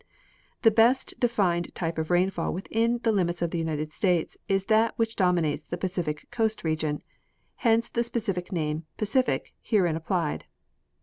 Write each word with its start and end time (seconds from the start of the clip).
The 0.63 0.71
best 0.71 1.13
defined 1.19 1.75
tj^pe 1.75 1.99
of 1.99 2.09
rainfall 2.09 2.51
within 2.55 2.97
the 3.03 3.11
limits 3.11 3.43
of 3.43 3.51
the 3.51 3.59
United 3.59 3.93
States 3.93 4.35
is 4.47 4.65
that 4.65 4.97
which 4.97 5.15
dominates 5.15 5.65
the 5.65 5.77
Pacific 5.77 6.25
coast 6.31 6.63
region; 6.63 7.03
hence 7.57 7.87
the 7.87 8.01
specific 8.01 8.51
name" 8.51 8.87
Pacific" 8.97 9.53
herein 9.71 9.95
applied. 9.95 10.45